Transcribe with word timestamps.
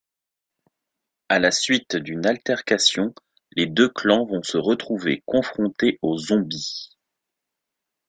À 1.29 1.37
la 1.37 1.51
suite 1.51 1.95
d'une 1.95 2.25
altercation, 2.25 3.13
les 3.51 3.67
deux 3.67 3.87
clans 3.87 4.25
vont 4.25 4.41
se 4.41 4.57
retrouver 4.57 5.21
confrontés 5.27 5.99
aux 6.01 6.17
zombies. 6.17 6.89